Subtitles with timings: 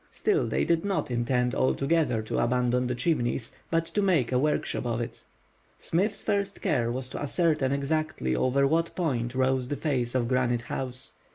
[0.11, 4.83] Still they did not intend altogether to abandon the Chimneys, but to make a workshop
[4.87, 5.23] of it.
[5.77, 10.61] Smith's first care was to ascertain exactly over what point rose the face of Granite
[10.63, 11.13] House.